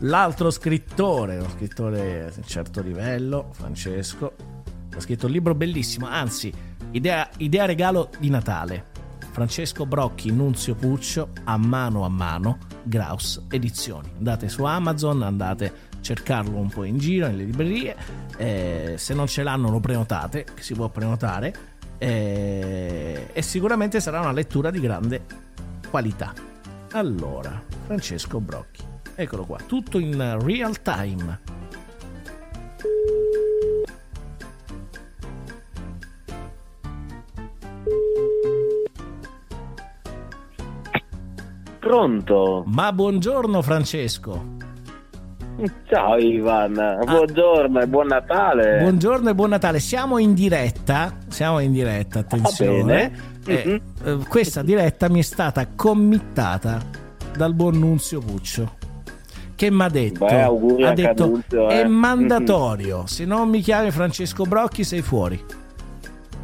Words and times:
l'altro 0.00 0.50
scrittore, 0.50 1.38
uno 1.38 1.48
scrittore 1.48 2.30
di 2.32 2.40
un 2.40 2.46
certo 2.46 2.82
livello, 2.82 3.50
Francesco, 3.52 4.34
ha 4.94 5.00
scritto 5.00 5.26
un 5.26 5.32
libro 5.32 5.54
bellissimo, 5.54 6.06
anzi, 6.06 6.52
idea, 6.92 7.28
idea 7.38 7.66
regalo 7.66 8.10
di 8.18 8.30
Natale. 8.30 8.94
Francesco 9.30 9.84
Brocchi, 9.84 10.32
Nunzio 10.32 10.74
Puccio, 10.74 11.28
a 11.44 11.58
mano 11.58 12.04
a 12.06 12.08
mano, 12.08 12.58
Graus 12.82 13.44
Edizioni. 13.50 14.10
Andate 14.16 14.48
su 14.48 14.64
Amazon, 14.64 15.22
andate 15.22 15.66
a 15.66 15.72
cercarlo 16.00 16.56
un 16.56 16.70
po' 16.70 16.84
in 16.84 16.96
giro, 16.96 17.26
nelle 17.26 17.44
librerie, 17.44 17.94
eh, 18.38 18.94
se 18.96 19.12
non 19.12 19.26
ce 19.26 19.42
l'hanno 19.42 19.68
lo 19.68 19.80
prenotate, 19.80 20.46
si 20.58 20.72
può 20.72 20.88
prenotare, 20.88 21.54
eh, 21.98 23.28
e 23.30 23.42
sicuramente 23.42 24.00
sarà 24.00 24.20
una 24.20 24.32
lettura 24.32 24.70
di 24.70 24.80
grande 24.80 25.24
qualità. 25.90 26.32
Allora, 26.92 27.60
Francesco 27.84 28.40
Brocchi, 28.40 28.82
eccolo 29.16 29.44
qua, 29.44 29.58
tutto 29.66 29.98
in 29.98 30.38
real 30.44 30.80
time. 30.82 31.40
Pronto? 41.78 42.64
Ma 42.66 42.92
buongiorno 42.92 43.62
Francesco. 43.62 44.54
Ciao 45.88 46.16
Ivan, 46.18 46.76
Ah. 46.78 46.96
buongiorno 47.04 47.80
e 47.80 47.86
buon 47.86 48.08
Natale. 48.08 48.78
Buongiorno 48.80 49.30
e 49.30 49.34
buon 49.34 49.50
Natale. 49.50 49.78
Siamo 49.78 50.18
in 50.18 50.34
diretta. 50.34 51.16
Siamo 51.28 51.60
in 51.60 51.72
diretta, 51.72 52.18
attenzione. 52.20 53.10
bene. 53.44 53.60
Eh, 53.62 53.80
Mhm. 54.04 54.20
eh, 54.22 54.26
questa 54.28 54.62
diretta 54.62 55.08
mi 55.08 55.20
è 55.20 55.22
stata 55.22 55.66
committata 55.74 56.80
dal 57.36 57.54
buon 57.54 57.78
Nunzio 57.78 58.20
Puccio. 58.20 58.75
Che 59.56 59.70
mi 59.70 59.82
ha 59.82 59.88
detto, 59.88 60.26
Beh, 60.26 60.42
ha 60.84 60.92
detto 60.92 61.26
Nunzio, 61.26 61.68
è 61.68 61.80
eh." 61.80 61.88
mandatorio, 61.88 63.04
se 63.06 63.24
non 63.24 63.48
mi 63.48 63.60
chiami 63.62 63.90
Francesco 63.90 64.44
Brocchi 64.44 64.84
sei 64.84 65.00
fuori. 65.02 65.42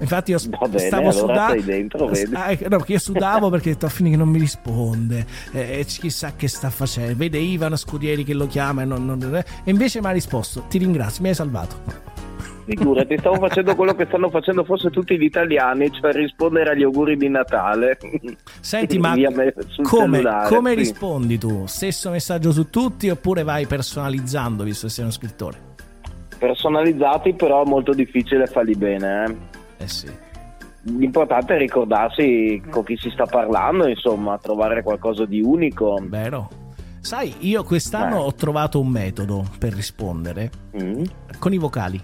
Infatti 0.00 0.30
io 0.30 0.38
bene, 0.68 0.78
stavo 0.78 1.08
allora 1.08 1.12
sudando. 1.12 1.62
dentro. 1.62 2.10
Ah, 2.34 2.50
ecco, 2.52 2.68
no, 2.68 2.84
io 2.86 2.98
sudavo 3.00 3.48
perché 3.50 3.70
ho 3.70 3.72
detto 3.72 3.86
a 3.86 3.88
fine 3.88 4.10
che 4.10 4.16
non 4.16 4.28
mi 4.28 4.38
risponde. 4.38 5.26
eh, 5.52 5.80
E 5.80 5.84
chissà 5.86 6.34
che 6.36 6.46
sta 6.46 6.70
facendo. 6.70 7.16
Vede 7.16 7.38
Ivan 7.38 7.76
Scudieri 7.76 8.22
che 8.22 8.34
lo 8.34 8.46
chiama 8.46 8.82
e, 8.82 8.84
non- 8.84 9.04
non- 9.04 9.34
e 9.34 9.44
invece 9.70 10.00
mi 10.00 10.06
ha 10.06 10.10
risposto: 10.10 10.66
Ti 10.68 10.78
ringrazio, 10.78 11.22
mi 11.22 11.30
hai 11.30 11.34
salvato. 11.34 12.06
Figurati, 12.68 13.16
stavo 13.18 13.36
facendo 13.36 13.74
quello 13.74 13.94
che 13.94 14.04
stanno 14.06 14.28
facendo 14.28 14.62
forse 14.64 14.90
tutti 14.90 15.18
gli 15.18 15.22
italiani, 15.24 15.90
cioè 15.90 16.12
rispondere 16.12 16.70
agli 16.70 16.82
auguri 16.82 17.16
di 17.16 17.28
Natale. 17.28 17.98
Senti, 18.60 18.98
ma 19.00 19.14
come, 19.82 20.22
come 20.48 20.70
sì. 20.70 20.76
rispondi 20.76 21.38
tu? 21.38 21.64
Stesso 21.66 22.10
messaggio 22.10 22.52
su 22.52 22.68
tutti 22.68 23.08
oppure 23.08 23.42
vai 23.42 23.66
personalizzando 23.66 24.64
visto 24.64 24.86
che 24.86 24.92
sei 24.92 25.04
uno 25.04 25.12
scrittore? 25.12 25.56
Personalizzati, 26.38 27.32
però 27.34 27.64
è 27.64 27.66
molto 27.68 27.92
difficile 27.92 28.46
farli 28.46 28.74
bene. 28.76 29.24
eh. 29.24 29.84
Eh 29.84 29.88
sì. 29.88 30.08
L'importante 30.82 31.54
è 31.54 31.58
ricordarsi 31.58 32.62
con 32.70 32.84
chi 32.84 32.96
si 32.96 33.10
sta 33.10 33.24
parlando, 33.26 33.88
insomma, 33.88 34.38
trovare 34.38 34.82
qualcosa 34.82 35.24
di 35.26 35.40
unico. 35.40 35.98
Vero? 36.02 36.48
Sai, 37.00 37.34
io 37.40 37.62
quest'anno 37.64 38.16
Beh. 38.16 38.22
ho 38.22 38.34
trovato 38.34 38.80
un 38.80 38.88
metodo 38.88 39.44
per 39.58 39.72
rispondere 39.72 40.50
Mm. 40.80 41.02
con 41.38 41.52
i 41.52 41.58
vocali. 41.58 42.00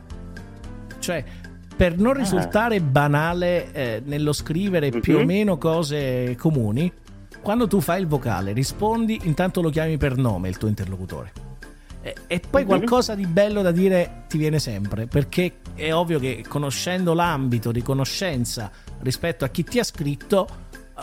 Cioè, 1.05 1.22
per 1.77 1.98
non 1.98 2.16
Ah. 2.16 2.19
risultare 2.20 2.80
banale 2.80 3.72
eh, 3.72 4.02
nello 4.05 4.33
scrivere 4.33 4.91
più 4.91 5.19
o 5.19 5.24
meno 5.24 5.58
cose 5.58 6.34
comuni, 6.38 6.91
quando 7.42 7.66
tu 7.69 7.80
fai 7.80 8.00
il 8.00 8.06
vocale, 8.06 8.52
rispondi, 8.52 9.20
intanto 9.25 9.60
lo 9.60 9.69
chiami 9.70 9.97
per 9.98 10.16
nome 10.16 10.48
il 10.48 10.56
tuo 10.56 10.69
interlocutore. 10.69 11.32
E, 12.00 12.14
e 12.27 12.41
poi 12.41 12.62
Mhm. 12.62 12.66
qualcosa 12.69 13.14
di 13.14 13.27
bello 13.27 13.60
da 13.62 13.70
dire 13.70 14.25
ti 14.28 14.38
viene 14.38 14.58
sempre, 14.58 15.06
perché 15.06 15.56
è 15.75 15.92
ovvio 15.92 16.19
che 16.19 16.42
conoscendo 16.48 17.12
l'ambito 17.12 17.70
di 17.72 17.82
conoscenza 17.82 18.70
rispetto 19.00 19.44
a 19.44 19.48
chi 19.48 19.64
ti 19.64 19.78
ha 19.78 19.84
scritto, 19.84 20.47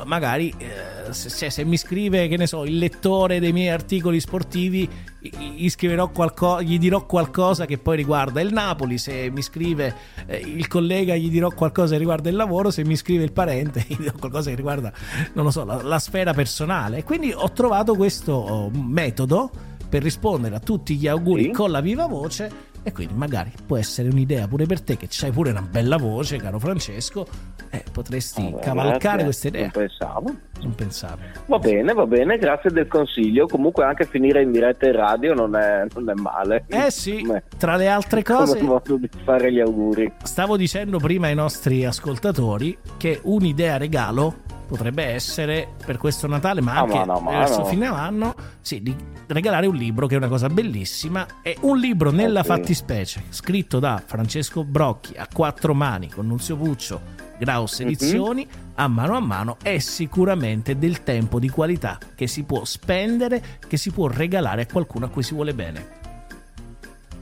magari 0.06 0.54
eh, 0.58 1.12
se, 1.14 1.50
se- 1.50 1.66
mi 1.66 1.78
scrive, 1.78 2.28
che 2.28 2.38
ne 2.38 2.48
so, 2.48 2.64
il 2.66 2.78
lettore 2.78 3.40
dei 3.40 3.52
miei 3.52 3.70
articoli 3.70 4.20
sportivi, 4.20 4.88
gli- 5.20 5.70
scriverò 5.70 6.10
qualco- 6.10 6.62
gli 6.62 6.80
dirò 6.80 7.06
qualcosa 7.06 7.66
che 7.66 7.78
poi 7.78 7.98
riguarda 7.98 8.40
il 8.42 8.54
Napoli, 8.54 8.98
se 8.98 9.30
mi 9.30 9.42
scrive 9.42 9.94
eh, 10.28 10.38
il 10.38 10.68
collega 10.68 11.16
gli 11.16 11.30
dirò 11.30 11.50
qualcosa 11.50 11.94
che 11.94 12.00
riguarda 12.00 12.30
il 12.30 12.36
lavoro, 12.36 12.72
se 12.72 12.86
mi 12.86 12.96
scrive 12.96 13.24
il 13.24 13.32
parente 13.34 13.84
gli 13.88 13.98
dirò 13.98 14.14
qualcosa 14.18 14.50
che 14.50 14.56
riguarda, 14.56 14.92
non 15.34 15.46
lo 15.46 15.52
so, 15.52 15.66
la, 15.66 15.82
la 15.82 16.00
sfera 16.00 16.34
personale. 16.34 17.04
Quindi 17.04 17.32
ho 17.34 17.52
trovato 17.52 17.96
questo 17.96 18.32
oh, 18.34 18.70
metodo 18.72 19.52
per 19.90 20.02
rispondere 20.02 20.56
a 20.56 20.60
tutti 20.60 20.96
gli 20.96 21.08
auguri 21.08 21.44
Sì. 21.44 21.52
con 21.52 21.70
la 21.70 21.82
viva 21.82 22.06
voce 22.08 22.70
e 22.84 22.92
quindi 22.94 23.14
magari 23.14 23.52
può 23.66 23.76
essere 23.78 24.08
un'idea 24.10 24.48
pure 24.48 24.66
per 24.66 24.82
te 24.82 24.96
che 24.98 25.08
c'hai 25.10 25.32
pure 25.32 25.52
una 25.52 25.62
bella 25.62 25.98
voce, 25.98 26.38
caro 26.38 26.58
Francesco, 26.60 27.28
e 27.74 27.84
potresti 27.92 28.50
Vabbè, 28.52 28.64
cavalcare 28.64 29.24
questa 29.24 29.48
idea. 29.48 29.62
Non 29.62 29.72
pensavo. 29.72 30.36
Non 30.62 30.76
pensavi. 30.76 31.22
Va 31.46 31.58
bene, 31.58 31.94
va 31.94 32.06
bene, 32.06 32.38
grazie 32.38 32.70
del 32.70 32.88
consiglio. 32.88 33.48
Comunque 33.48 33.84
anche 33.86 34.06
finire 34.06 34.42
in 34.44 34.52
diretta 34.52 34.86
in 34.88 34.92
radio 34.96 35.34
non 35.34 35.56
è, 35.56 35.86
non 35.96 36.10
è 36.10 36.14
male. 36.14 36.66
Eh 36.68 36.92
sì, 36.92 37.22
Come- 37.24 37.44
tra 37.58 37.78
le 37.78 37.88
altre 37.88 38.22
come 38.24 38.38
cose, 38.40 38.62
modo 38.62 38.98
di 38.98 39.10
fare 39.24 39.52
gli 39.52 39.60
auguri. 39.60 40.12
stavo 40.24 40.58
dicendo 40.58 40.98
prima 41.00 41.28
ai 41.28 41.36
nostri 41.36 41.86
ascoltatori 41.86 42.78
che 42.98 43.20
un'idea 43.24 43.78
regalo 43.78 44.36
potrebbe 44.68 45.04
essere 45.04 45.68
per 45.86 45.98
questo 45.98 46.28
Natale, 46.28 46.62
ma 46.62 46.76
Ah, 46.76 46.80
anche 46.82 46.94
ma 46.98 47.04
no, 47.06 47.20
ma 47.20 47.32
verso 47.40 47.60
no. 47.60 47.66
fine 47.66 47.88
anno, 47.88 48.34
sì, 48.62 48.82
di 48.82 48.96
regalare 49.28 49.66
un 49.68 49.76
libro 49.76 50.08
che 50.08 50.14
è 50.16 50.18
una 50.18 50.30
cosa 50.30 50.48
bellissima. 50.48 51.26
È 51.42 51.56
un 51.62 51.78
libro 51.78 52.12
nella 52.12 52.40
Eh 52.40 52.44
sì. 52.44 52.50
fattispecie, 52.50 53.24
scritto 53.30 53.80
da 53.80 54.02
Francesco 54.06 54.64
Brocchi 54.64 55.14
a 55.18 55.28
quattro 55.34 55.74
mani 55.74 56.10
con 56.10 56.26
Nunzio 56.28 56.56
Puccio, 56.56 57.02
Graus 57.42 57.80
Mhm. 57.80 57.88
Edizioni, 57.88 58.48
a 58.76 58.88
mano 58.88 59.16
a 59.16 59.20
mano, 59.20 59.58
è 59.64 59.80
sicuramente 59.80 60.78
del 60.78 61.02
tempo 61.02 61.40
di 61.40 61.50
qualità 61.50 61.98
che 62.14 62.28
si 62.28 62.44
può 62.44 62.64
spendere, 62.66 63.42
che 63.68 63.78
si 63.78 63.90
può 63.92 64.08
regalare 64.08 64.62
a 64.62 64.66
qualcuno 64.72 65.06
a 65.06 65.10
cui 65.10 65.24
si 65.24 65.34
vuole 65.34 65.56
bene. 65.56 66.00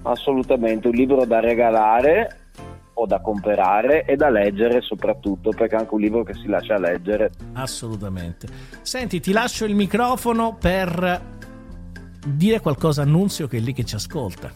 Assolutamente, 0.01 0.89
un 0.89 0.93
libro 0.93 1.23
da 1.23 1.39
regalare 1.39 2.35
o 2.95 3.05
da 3.05 3.21
comprare 3.21 4.03
e 4.03 4.17
da 4.17 4.29
leggere 4.29 4.81
soprattutto, 4.81 5.51
perché 5.51 5.77
è 5.77 5.79
anche 5.79 5.93
un 5.93 6.01
libro 6.01 6.23
che 6.23 6.33
si 6.33 6.47
lascia 6.47 6.77
leggere. 6.77 7.31
Assolutamente. 7.53 8.47
Senti, 8.81 9.21
ti 9.21 9.31
lascio 9.31 9.63
il 9.63 9.73
microfono 9.73 10.57
per 10.59 11.21
dire 12.25 12.59
qualcosa 12.59 13.03
a 13.03 13.05
Nunzio 13.05 13.47
che 13.47 13.55
è 13.55 13.59
lì 13.61 13.71
che 13.71 13.85
ci 13.85 13.95
ascolta. 13.95 14.51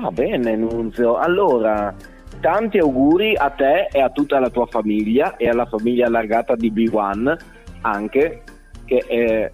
Va 0.00 0.10
bene, 0.10 0.56
Nunzio. 0.56 1.16
Allora, 1.16 1.94
tanti 2.40 2.78
auguri 2.78 3.34
a 3.36 3.50
te 3.50 3.88
e 3.90 4.00
a 4.00 4.10
tutta 4.10 4.38
la 4.38 4.50
tua 4.50 4.66
famiglia 4.66 5.36
e 5.36 5.48
alla 5.48 5.66
famiglia 5.66 6.06
allargata 6.06 6.54
di 6.54 6.70
B1 6.72 7.36
anche, 7.82 8.42
che 8.84 9.04
eh, 9.06 9.50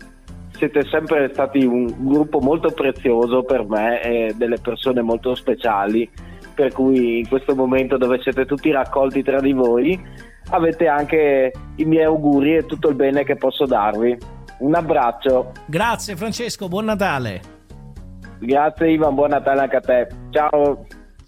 siete 0.52 0.84
sempre 0.90 1.30
stati 1.32 1.64
un 1.64 1.86
gruppo 1.96 2.40
molto 2.40 2.70
prezioso 2.70 3.42
per 3.42 3.66
me 3.66 4.02
e 4.02 4.34
delle 4.36 4.58
persone 4.58 5.00
molto 5.00 5.34
speciali, 5.34 6.08
per 6.54 6.72
cui 6.72 7.20
in 7.20 7.28
questo 7.28 7.54
momento 7.54 7.96
dove 7.96 8.20
siete 8.20 8.44
tutti 8.44 8.70
raccolti 8.70 9.22
tra 9.22 9.40
di 9.40 9.52
voi 9.52 9.98
avete 10.50 10.86
anche 10.86 11.52
i 11.76 11.84
miei 11.84 12.04
auguri 12.04 12.56
e 12.56 12.66
tutto 12.66 12.88
il 12.88 12.94
bene 12.94 13.24
che 13.24 13.36
posso 13.36 13.64
darvi. 13.66 14.16
Un 14.58 14.74
abbraccio, 14.74 15.52
Grazie 15.64 16.16
Francesco, 16.16 16.68
buon 16.68 16.84
Natale. 16.84 17.40
grazie 18.40 18.90
Ivan, 18.90 19.14
buon 19.14 19.30
Natale 19.30 19.60
anche 19.62 19.76
a 19.76 19.80
te. 19.80 20.08
Ciao. 20.30 20.86